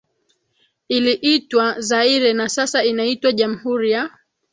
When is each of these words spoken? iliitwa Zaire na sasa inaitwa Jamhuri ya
iliitwa 0.89 1.79
Zaire 1.81 2.33
na 2.33 2.49
sasa 2.49 2.83
inaitwa 2.83 3.31
Jamhuri 3.31 3.91
ya 3.91 4.09